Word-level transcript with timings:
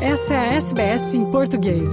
Essa 0.00 0.34
é 0.34 0.36
a 0.36 0.54
SBS 0.56 1.14
em 1.14 1.30
português. 1.30 1.88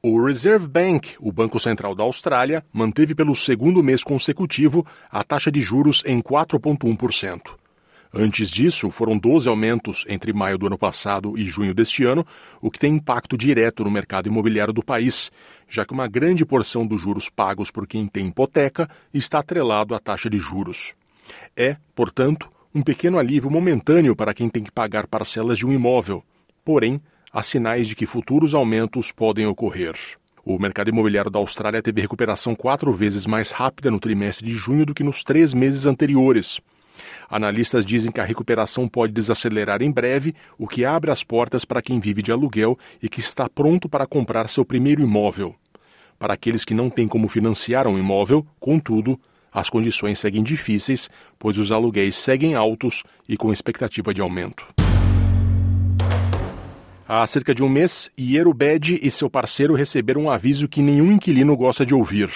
O 0.00 0.24
Reserve 0.24 0.68
Bank, 0.68 1.16
o 1.18 1.32
Banco 1.32 1.58
Central 1.58 1.92
da 1.92 2.04
Austrália, 2.04 2.64
manteve 2.72 3.16
pelo 3.16 3.34
segundo 3.34 3.82
mês 3.82 4.04
consecutivo 4.04 4.86
a 5.10 5.24
taxa 5.24 5.50
de 5.50 5.60
juros 5.60 6.04
em 6.06 6.22
4,1%. 6.22 7.40
Antes 8.14 8.48
disso, 8.48 8.92
foram 8.92 9.18
12 9.18 9.48
aumentos 9.48 10.04
entre 10.08 10.32
maio 10.32 10.56
do 10.56 10.68
ano 10.68 10.78
passado 10.78 11.36
e 11.36 11.44
junho 11.44 11.74
deste 11.74 12.04
ano, 12.04 12.24
o 12.60 12.70
que 12.70 12.78
tem 12.78 12.94
impacto 12.94 13.36
direto 13.36 13.82
no 13.82 13.90
mercado 13.90 14.28
imobiliário 14.28 14.72
do 14.72 14.84
país, 14.84 15.32
já 15.68 15.84
que 15.84 15.92
uma 15.92 16.06
grande 16.06 16.46
porção 16.46 16.86
dos 16.86 17.00
juros 17.00 17.28
pagos 17.28 17.72
por 17.72 17.88
quem 17.88 18.06
tem 18.06 18.28
hipoteca 18.28 18.88
está 19.12 19.40
atrelado 19.40 19.96
à 19.96 19.98
taxa 19.98 20.30
de 20.30 20.38
juros. 20.38 20.94
É, 21.56 21.76
portanto, 21.92 22.48
um 22.74 22.82
pequeno 22.82 23.18
alívio 23.18 23.50
momentâneo 23.50 24.14
para 24.14 24.34
quem 24.34 24.48
tem 24.48 24.62
que 24.62 24.70
pagar 24.70 25.06
parcelas 25.06 25.58
de 25.58 25.66
um 25.66 25.72
imóvel. 25.72 26.22
Porém, 26.64 27.00
há 27.32 27.42
sinais 27.42 27.86
de 27.88 27.96
que 27.96 28.06
futuros 28.06 28.54
aumentos 28.54 29.10
podem 29.10 29.46
ocorrer. 29.46 29.94
O 30.44 30.58
mercado 30.58 30.88
imobiliário 30.88 31.30
da 31.30 31.38
Austrália 31.38 31.82
teve 31.82 32.00
recuperação 32.00 32.54
quatro 32.54 32.92
vezes 32.92 33.26
mais 33.26 33.50
rápida 33.50 33.90
no 33.90 34.00
trimestre 34.00 34.46
de 34.46 34.54
junho 34.54 34.84
do 34.84 34.94
que 34.94 35.02
nos 35.02 35.22
três 35.22 35.52
meses 35.52 35.86
anteriores. 35.86 36.60
Analistas 37.28 37.84
dizem 37.84 38.10
que 38.10 38.20
a 38.20 38.24
recuperação 38.24 38.88
pode 38.88 39.12
desacelerar 39.12 39.82
em 39.82 39.90
breve, 39.90 40.34
o 40.58 40.66
que 40.66 40.84
abre 40.84 41.10
as 41.10 41.22
portas 41.22 41.64
para 41.64 41.82
quem 41.82 42.00
vive 42.00 42.22
de 42.22 42.32
aluguel 42.32 42.78
e 43.02 43.08
que 43.08 43.20
está 43.20 43.48
pronto 43.48 43.88
para 43.88 44.06
comprar 44.06 44.48
seu 44.48 44.64
primeiro 44.64 45.02
imóvel. 45.02 45.54
Para 46.18 46.34
aqueles 46.34 46.64
que 46.64 46.74
não 46.74 46.90
têm 46.90 47.06
como 47.06 47.28
financiar 47.28 47.86
um 47.86 47.98
imóvel, 47.98 48.44
contudo, 48.58 49.18
as 49.52 49.70
condições 49.70 50.18
seguem 50.18 50.42
difíceis, 50.42 51.08
pois 51.38 51.56
os 51.58 51.72
aluguéis 51.72 52.16
seguem 52.16 52.54
altos 52.54 53.02
e 53.28 53.36
com 53.36 53.52
expectativa 53.52 54.12
de 54.12 54.20
aumento. 54.20 54.66
Há 57.10 57.26
cerca 57.26 57.54
de 57.54 57.64
um 57.64 57.68
mês, 57.70 58.10
Iero 58.18 58.52
Bed 58.52 59.00
e 59.02 59.10
seu 59.10 59.30
parceiro 59.30 59.74
receberam 59.74 60.24
um 60.24 60.30
aviso 60.30 60.68
que 60.68 60.82
nenhum 60.82 61.10
inquilino 61.10 61.56
gosta 61.56 61.86
de 61.86 61.94
ouvir. 61.94 62.28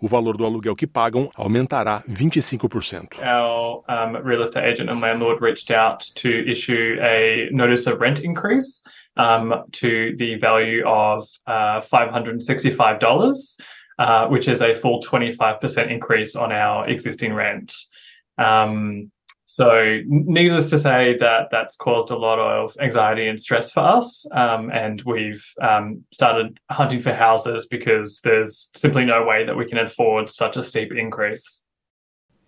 O 0.00 0.06
valor 0.06 0.36
do 0.36 0.44
aluguel 0.44 0.76
que 0.76 0.86
pagam 0.86 1.28
aumentará 1.34 2.04
25%. 2.08 3.18
Our 3.18 3.82
um, 3.88 4.22
real 4.22 4.42
estate 4.42 4.66
agent 4.66 4.88
and 4.88 5.00
landlord 5.00 5.42
reached 5.42 5.74
out 5.74 6.12
to 6.14 6.28
issue 6.28 6.96
a 7.00 7.48
notice 7.50 7.88
of 7.88 8.00
rent 8.00 8.20
increase 8.22 8.82
um, 9.16 9.64
to 9.72 10.14
the 10.16 10.36
value 10.36 10.86
of 10.86 11.26
uh, 11.46 11.80
$565, 11.80 13.58
uh, 13.98 14.26
which 14.28 14.48
is 14.48 14.62
a 14.62 14.74
full 14.74 15.00
25% 15.02 15.90
increase 15.90 16.36
on 16.36 16.52
our 16.52 16.88
existing 16.88 17.32
rent. 17.32 17.74
Um, 18.38 19.10
so, 19.46 20.00
needless 20.06 20.70
to 20.70 20.78
say, 20.78 21.16
that 21.18 21.48
that's 21.50 21.76
caused 21.76 22.10
a 22.10 22.16
lot 22.16 22.38
of 22.38 22.74
anxiety 22.80 23.28
and 23.28 23.38
stress 23.38 23.70
for 23.70 23.80
us. 23.80 24.26
Um, 24.32 24.70
and 24.70 25.02
we've 25.02 25.44
um, 25.60 26.02
started 26.12 26.58
hunting 26.70 27.00
for 27.00 27.12
houses 27.12 27.66
because 27.70 28.20
there's 28.24 28.70
simply 28.74 29.04
no 29.04 29.24
way 29.24 29.44
that 29.44 29.56
we 29.56 29.66
can 29.66 29.78
afford 29.78 30.30
such 30.30 30.56
a 30.56 30.64
steep 30.64 30.92
increase. 30.92 31.62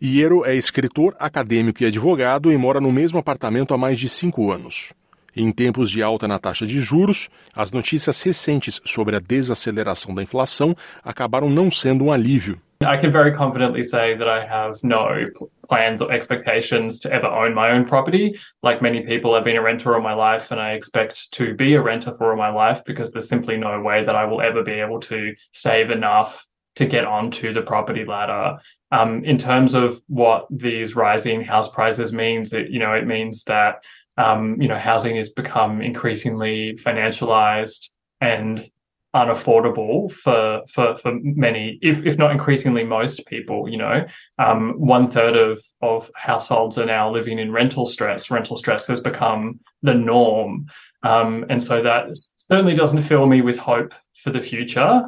Iero 0.03 0.45
é 0.45 0.55
escritor, 0.55 1.15
acadêmico 1.19 1.83
e 1.83 1.87
advogado 1.87 2.53
e 2.53 2.57
mora 2.59 2.81
no 2.81 2.93
mesmo 2.93 3.19
apartamento 3.19 3.73
há 3.73 3.79
mais 3.79 3.99
de 3.99 4.09
cinco 4.09 4.51
anos. 4.51 4.93
Em 5.39 5.53
tempos 5.53 5.91
de 5.91 6.03
alta 6.03 6.27
na 6.27 6.39
taxa 6.39 6.67
de 6.67 6.81
juros, 6.81 7.29
as 7.55 7.71
notícias 7.71 8.23
recentes 8.23 8.81
sobre 8.87 9.17
a 9.17 9.21
desaceleração 9.21 10.15
da 10.15 10.23
inflação 10.23 10.75
acabaram 11.05 11.51
não 11.51 11.71
sendo 11.71 12.07
um 12.07 12.13
alívio. 12.13 12.59
I 12.81 12.97
can 12.99 13.11
very 13.11 13.37
confidently 13.37 13.85
say 13.85 14.17
that 14.17 14.29
I 14.29 14.41
have 14.47 14.81
no 14.83 15.31
plans 15.69 16.01
or 16.01 16.11
expectations 16.11 16.99
to 17.01 17.13
ever 17.13 17.27
own 17.27 17.55
my 17.55 17.71
own 17.71 17.85
property. 17.85 18.33
Like 18.63 18.83
many 18.83 19.03
people, 19.03 19.35
I've 19.35 19.45
been 19.45 19.59
a 19.59 19.63
renter 19.63 19.95
all 19.95 20.01
my 20.01 20.15
life 20.15 20.51
and 20.53 20.61
I 20.61 20.73
expect 20.73 21.33
to 21.33 21.55
be 21.55 21.75
a 21.75 21.83
renter 21.83 22.17
for 22.17 22.31
all 22.31 22.39
my 22.39 22.51
life 22.51 22.83
because 22.87 23.13
there's 23.13 23.29
simply 23.29 23.59
no 23.59 23.83
way 23.83 24.05
that 24.05 24.17
I 24.17 24.25
will 24.25 24.41
ever 24.41 24.63
be 24.63 24.81
able 24.81 25.01
to 25.01 25.35
save 25.53 25.91
enough 25.91 26.47
to 26.77 26.87
get 26.87 27.05
onto 27.05 27.53
the 27.53 27.63
property 27.63 28.05
ladder. 28.07 28.59
Um, 28.91 29.25
in 29.25 29.37
terms 29.37 29.75
of 29.75 30.01
what 30.07 30.47
these 30.51 30.95
rising 30.95 31.43
house 31.43 31.69
prices 31.69 32.13
means, 32.13 32.53
it 32.53 32.71
you 32.71 32.79
know 32.79 32.93
it 32.93 33.07
means 33.07 33.45
that 33.45 33.83
um, 34.17 34.61
you 34.61 34.69
know 34.69 34.79
housing 34.79 35.17
has 35.17 35.29
become 35.29 35.81
increasingly 35.81 36.75
financialized 36.85 37.91
and 38.21 38.71
unaffordable 39.17 40.13
for 40.13 40.63
for 40.69 40.97
for 40.97 41.13
many, 41.23 41.79
if 41.83 42.05
if 42.05 42.19
not 42.19 42.31
increasingly 42.31 42.85
most 42.85 43.27
people. 43.27 43.69
You 43.69 43.79
know, 43.79 44.07
um, 44.39 44.75
one 44.79 45.07
third 45.07 45.37
of 45.37 45.63
of 45.81 46.11
households 46.15 46.79
are 46.79 46.87
now 46.87 47.11
living 47.11 47.39
in 47.39 47.51
rental 47.53 47.87
stress. 47.87 48.31
Rental 48.31 48.57
stress 48.57 48.87
has 48.87 49.01
become 49.01 49.59
the 49.83 49.95
norm, 49.95 50.67
um, 51.03 51.45
and 51.49 51.63
so 51.63 51.83
that 51.83 52.03
certainly 52.51 52.75
doesn't 52.75 53.03
fill 53.03 53.27
me 53.27 53.41
with 53.41 53.57
hope 53.57 53.95
for 54.23 54.31
the 54.31 54.41
future. 54.41 55.03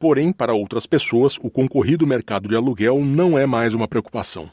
Porém, 0.00 0.32
para 0.32 0.52
outras 0.54 0.86
pessoas, 0.86 1.38
o 1.40 1.50
concorrido 1.50 2.06
mercado 2.06 2.48
de 2.48 2.56
aluguel 2.56 2.98
não 3.02 3.38
é 3.38 3.46
mais 3.46 3.74
uma 3.74 3.88
preocupação. 3.88 4.50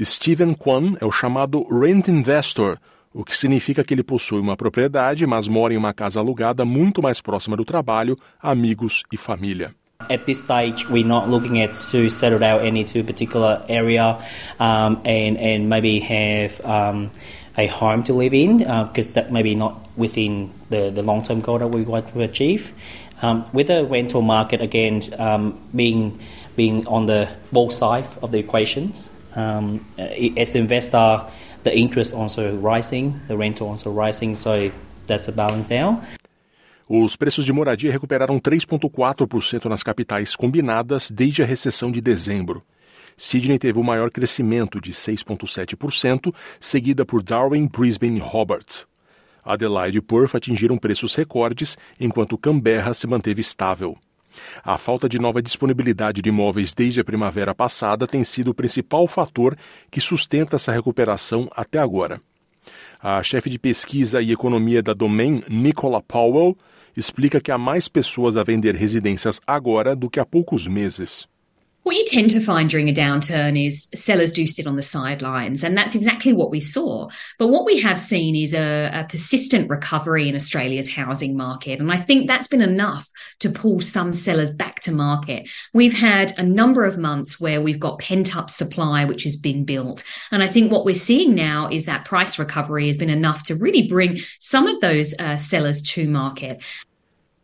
Steven 0.00 0.54
Kwan 0.54 0.96
é 1.00 1.04
o 1.04 1.10
chamado 1.10 1.64
rent 1.68 2.08
investor, 2.08 2.78
o 3.16 3.24
que 3.24 3.34
significa 3.34 3.82
que 3.82 3.94
ele 3.94 4.02
possui 4.02 4.38
uma 4.38 4.58
propriedade, 4.58 5.26
mas 5.26 5.48
mora 5.48 5.72
em 5.72 5.76
uma 5.78 5.94
casa 5.94 6.20
alugada 6.20 6.66
muito 6.66 7.02
mais 7.02 7.18
próxima 7.22 7.56
do 7.56 7.64
trabalho, 7.64 8.14
amigos 8.42 9.02
e 9.10 9.16
família. 9.16 9.74
At 10.10 10.26
this 10.26 10.40
stage, 10.40 10.86
we're 10.90 11.06
not 11.06 11.26
looking 11.26 11.62
at 11.62 11.72
to 11.90 12.10
settle 12.10 12.44
out 12.44 12.62
any 12.62 12.84
to 12.84 13.02
particular 13.02 13.62
area 13.68 14.18
um, 14.60 15.00
and 15.06 15.38
and 15.38 15.66
maybe 15.66 15.98
have 16.00 16.60
um, 16.62 17.10
a 17.56 17.66
home 17.66 18.02
to 18.02 18.12
live 18.12 18.34
in 18.34 18.58
because 18.58 19.12
uh, 19.12 19.14
that 19.14 19.32
maybe 19.32 19.54
not 19.54 19.72
within 19.96 20.50
the, 20.68 20.90
the 20.90 21.02
long 21.02 21.22
term 21.22 21.40
goal 21.40 21.58
that 21.58 21.68
we 21.68 21.82
want 21.82 22.06
to 22.12 22.20
achieve. 22.20 22.74
Um, 23.22 23.46
with 23.54 23.68
the 23.68 23.86
rental 23.86 24.20
market 24.20 24.60
again 24.60 25.02
um, 25.18 25.58
being 25.74 26.20
being 26.54 26.86
on 26.86 27.06
the 27.06 27.30
both 27.50 27.72
side 27.72 28.06
of 28.20 28.30
the 28.30 28.38
equations, 28.38 29.08
um, 29.34 29.80
as 29.96 30.54
investor, 30.54 31.24
the 31.66 31.76
interest 31.76 32.14
also 32.14 32.56
rising, 32.56 33.12
the 33.26 33.36
rental 33.36 33.68
also 33.68 33.90
rising, 33.90 34.34
so 34.34 34.70
that's 35.06 35.28
a 35.28 35.32
balance 35.32 35.68
now. 35.68 36.00
Os 36.88 37.16
preços 37.16 37.44
de 37.44 37.52
moradia 37.52 37.90
recuperaram 37.90 38.38
3,4% 38.38 39.64
nas 39.64 39.82
capitais 39.82 40.36
combinadas 40.36 41.10
desde 41.10 41.42
a 41.42 41.44
recessão 41.44 41.90
de 41.90 42.00
dezembro. 42.00 42.62
Sydney 43.16 43.58
teve 43.58 43.78
o 43.80 43.82
maior 43.82 44.10
crescimento, 44.10 44.80
de 44.80 44.92
6,7%, 44.92 46.32
seguida 46.60 47.04
por 47.04 47.22
Darwin, 47.22 47.66
Brisbane 47.66 48.20
e 48.20 48.22
Hobart. 48.22 48.84
Adelaide 49.44 49.98
e 49.98 50.00
Perth 50.00 50.36
atingiram 50.36 50.78
preços 50.78 51.16
recordes, 51.16 51.76
enquanto 51.98 52.38
Canberra 52.38 52.94
se 52.94 53.06
manteve 53.08 53.40
estável. 53.40 53.96
A 54.64 54.76
falta 54.76 55.08
de 55.08 55.18
nova 55.18 55.42
disponibilidade 55.42 56.22
de 56.22 56.28
imóveis 56.28 56.74
desde 56.74 57.00
a 57.00 57.04
primavera 57.04 57.54
passada 57.54 58.06
tem 58.06 58.24
sido 58.24 58.50
o 58.50 58.54
principal 58.54 59.06
fator 59.06 59.56
que 59.90 60.00
sustenta 60.00 60.56
essa 60.56 60.72
recuperação 60.72 61.48
até 61.54 61.78
agora. 61.78 62.20
A 63.00 63.22
chefe 63.22 63.50
de 63.50 63.58
pesquisa 63.58 64.20
e 64.20 64.32
economia 64.32 64.82
da 64.82 64.92
Domain, 64.92 65.42
Nicola 65.48 66.02
Powell, 66.02 66.56
explica 66.96 67.40
que 67.40 67.52
há 67.52 67.58
mais 67.58 67.88
pessoas 67.88 68.36
a 68.36 68.42
vender 68.42 68.74
residências 68.74 69.40
agora 69.46 69.94
do 69.94 70.08
que 70.08 70.18
há 70.18 70.24
poucos 70.24 70.66
meses. 70.66 71.28
What 71.86 71.94
you 71.94 72.04
tend 72.04 72.30
to 72.30 72.40
find 72.40 72.68
during 72.68 72.88
a 72.88 72.92
downturn 72.92 73.64
is 73.64 73.88
sellers 73.94 74.32
do 74.32 74.44
sit 74.44 74.66
on 74.66 74.74
the 74.74 74.82
sidelines, 74.82 75.62
and 75.62 75.78
that's 75.78 75.94
exactly 75.94 76.32
what 76.32 76.50
we 76.50 76.58
saw. 76.58 77.08
But 77.38 77.46
what 77.46 77.64
we 77.64 77.78
have 77.78 78.00
seen 78.00 78.34
is 78.34 78.54
a, 78.54 78.90
a, 78.92 79.04
persistent 79.04 79.70
recovery 79.70 80.28
in 80.28 80.34
Australia's 80.34 80.90
housing 80.90 81.36
market, 81.36 81.78
and 81.78 81.92
I 81.92 81.96
think 81.96 82.26
that's 82.26 82.48
been 82.48 82.60
enough 82.60 83.08
to 83.38 83.50
pull 83.50 83.78
some 83.78 84.12
sellers 84.12 84.50
back 84.50 84.80
to 84.80 84.90
market. 84.90 85.48
We've 85.72 85.96
had 85.96 86.36
a 86.36 86.42
number 86.42 86.84
of 86.84 86.98
months 86.98 87.38
where 87.38 87.60
we've 87.60 87.78
got 87.78 88.00
pent 88.00 88.36
up 88.36 88.50
supply 88.50 89.04
which 89.04 89.22
has 89.22 89.36
been 89.36 89.64
built, 89.64 90.02
and 90.32 90.42
I 90.42 90.48
think 90.48 90.72
what 90.72 90.84
we're 90.84 90.96
seeing 90.96 91.36
now 91.36 91.68
is 91.70 91.86
that 91.86 92.04
price 92.04 92.36
recovery 92.36 92.88
has 92.88 92.96
been 92.96 93.10
enough 93.10 93.44
to 93.44 93.54
really 93.54 93.86
bring 93.86 94.18
some 94.40 94.66
of 94.66 94.80
those 94.80 95.14
uh, 95.20 95.36
sellers 95.36 95.82
to 95.82 96.10
market. 96.10 96.60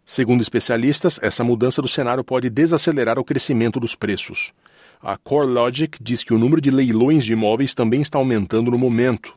Segundo 0.05 0.43
especialistas, 0.43 1.19
essa 1.23 1.45
mudança 1.45 1.81
do 1.81 1.89
cenário 1.89 2.25
pode 2.25 2.51
desacelerar 2.51 3.19
o 3.19 3.25
crescimento 3.25 3.79
dos 3.79 3.95
preços. 3.95 4.53
A 5.01 5.17
CoreLogic 5.17 5.99
diz 6.03 6.23
que 6.23 6.35
o 6.35 6.39
número 6.39 6.61
de 6.61 6.71
leilões 6.71 7.25
de 7.25 7.33
imóveis 7.33 7.75
também 7.75 8.03
está 8.03 8.19
aumentando 8.19 8.71
no 8.71 8.79
momento. 8.79 9.35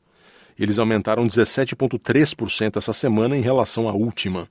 Eles 0.57 0.79
aumentaram 0.79 1.27
17,3% 1.27 2.77
essa 2.77 2.93
semana 2.93 3.35
em 3.35 3.41
relação 3.41 3.89
à 3.89 3.93
última. 3.93 4.47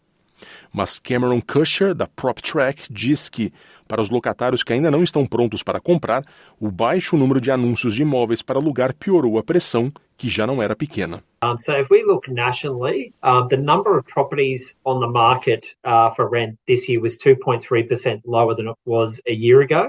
Mas 0.73 0.99
Cameron 0.99 1.41
Cusher, 1.41 1.95
da 1.95 2.07
PropTrack, 2.07 2.85
diz 2.91 3.29
que, 3.29 3.53
para 3.87 4.03
os 4.03 4.11
locatários 4.11 4.63
que 4.63 4.73
ainda 4.73 4.91
não 4.91 5.03
estão 5.03 5.27
prontos 5.27 5.63
para 5.63 5.81
comprar, 5.81 6.25
o 6.61 6.71
baixo 6.71 7.17
número 7.17 7.41
de 7.41 7.51
anúncios 7.51 7.95
de 7.95 8.03
imóveis 8.03 8.43
para 8.43 8.59
alugar 8.59 8.95
piorou 8.95 9.39
a 9.39 9.43
pressão, 9.43 9.91
que 10.17 10.29
já 10.29 10.47
não 10.47 10.63
era 10.63 10.77
pequena. 10.77 11.23
Um, 11.43 11.59
so 11.59 11.73
if 11.73 11.91
we 11.91 12.03
look 12.05 12.29
nationally, 12.29 13.13
uh, 13.23 13.47
the 13.49 13.57
number 13.57 13.99
of 13.99 14.07
properties 14.07 14.77
on 14.85 15.01
the 15.01 15.09
market 15.09 15.75
uh, 15.85 16.11
for 16.11 16.29
rent 16.29 16.59
this 16.67 16.89
year 16.89 17.01
was 17.01 17.19
2.3% 17.19 18.23
lower 18.25 18.55
than 18.55 18.69
it 18.69 18.77
was 18.87 19.21
a 19.27 19.33
year 19.33 19.61
ago. 19.61 19.89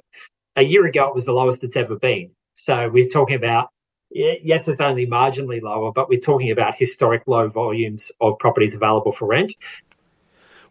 A 0.56 0.63
year 0.63 0.86
ago, 0.86 1.07
it 1.07 1.13
was 1.13 1.25
the 1.25 1.33
lowest 1.33 1.63
it's 1.63 1.77
ever 1.77 1.98
been. 1.98 2.31
So 2.56 2.89
we're 2.89 3.10
talking 3.10 3.36
about 3.36 3.69
yes, 4.10 4.68
it's 4.68 4.81
only 4.81 5.06
marginally 5.06 5.62
lower, 5.62 5.92
but 5.92 6.10
we're 6.10 6.19
talking 6.19 6.51
about 6.51 6.75
historic 6.78 7.24
low 7.28 7.50
volumes 7.50 8.12
of 8.19 8.38
properties 8.39 8.75
available 8.75 9.12
for 9.12 9.28
rent. 9.28 9.54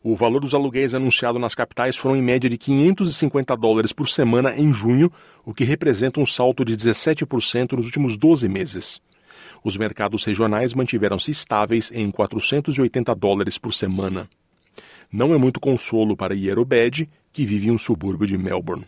O 0.02 0.14
valor 0.14 0.40
dos 0.40 0.52
aluguéis 0.52 0.92
anunciado 0.92 1.38
nas 1.38 1.54
capitais 1.54 1.96
foram 1.96 2.14
em 2.14 2.20
média 2.22 2.48
de 2.48 2.58
550 2.58 3.56
dólares 3.56 3.90
por 3.90 4.06
semana 4.06 4.54
em 4.54 4.70
junho, 4.70 5.10
o 5.46 5.54
que 5.54 5.64
representa 5.64 6.20
um 6.20 6.26
salto 6.26 6.62
de 6.62 6.76
17% 6.76 7.72
nos 7.72 7.86
últimos 7.86 8.16
12 8.18 8.46
meses. 8.46 9.00
Os 9.64 9.78
mercados 9.78 10.22
regionais 10.26 10.74
mantiveram-se 10.74 11.30
estáveis 11.30 11.90
em 11.90 12.10
480 12.10 13.14
dólares 13.14 13.56
por 13.56 13.72
semana. 13.72 14.28
Não 15.10 15.32
é 15.32 15.38
muito 15.38 15.58
consolo 15.58 16.14
para 16.14 16.34
Bed, 16.66 17.08
que 17.32 17.46
vive 17.46 17.68
em 17.68 17.70
um 17.70 17.78
subúrbio 17.78 18.26
de 18.26 18.36
Melbourne. 18.36 18.84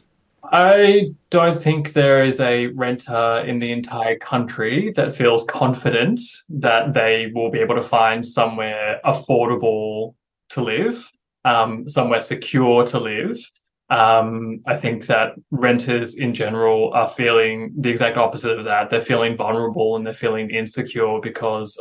I 0.52 1.14
don't 1.30 1.58
think 1.58 1.92
there 1.92 2.28
is 2.28 2.40
a 2.40 2.68
renter 2.76 3.48
in 3.48 3.58
the 3.58 3.72
entire 3.72 4.18
country 4.18 4.92
that 4.92 5.12
feels 5.12 5.44
confident 5.44 6.20
that 6.60 6.92
they 6.92 7.32
will 7.34 7.50
be 7.50 7.58
able 7.58 7.74
to 7.74 7.82
find 7.82 8.22
somewhere 8.22 9.00
affordable 9.02 10.14
to 10.50 10.62
live, 10.62 11.10
um, 11.44 11.88
somewhere 11.88 12.20
secure 12.20 12.84
to 12.84 13.00
live. 13.00 13.38
Um, 13.88 14.62
I 14.66 14.76
think 14.76 15.06
that 15.06 15.34
renters 15.50 16.16
in 16.16 16.34
general 16.34 16.92
are 16.92 17.08
feeling 17.08 17.72
the 17.78 17.88
exact 17.88 18.16
opposite 18.16 18.58
of 18.58 18.64
that. 18.64 18.90
They're 18.90 19.00
feeling 19.00 19.36
vulnerable 19.36 19.96
and 19.96 20.04
they're 20.04 20.12
feeling 20.12 20.50
insecure 20.50 21.20
because 21.22 21.78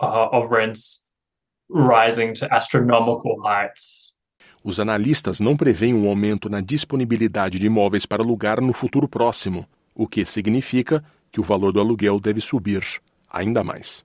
uh, 0.00 0.28
of 0.30 0.50
rents 0.52 1.04
rising 1.68 2.34
to 2.34 2.52
astronomical 2.52 3.40
heights. 3.42 4.16
Os 4.64 4.78
analistas 4.78 5.40
não 5.40 5.56
preveem 5.56 5.92
um 5.92 6.08
aumento 6.08 6.48
na 6.48 6.60
disponibilidade 6.60 7.58
de 7.58 7.66
imóveis 7.66 8.06
para 8.06 8.22
alugar 8.22 8.60
no 8.60 8.72
futuro 8.72 9.08
próximo, 9.08 9.66
o 9.92 10.06
que 10.06 10.24
significa 10.24 11.02
que 11.32 11.40
o 11.40 11.42
valor 11.42 11.72
do 11.72 11.80
aluguel 11.80 12.20
deve 12.20 12.40
subir 12.40 12.84
ainda 13.28 13.64
mais. 13.64 14.04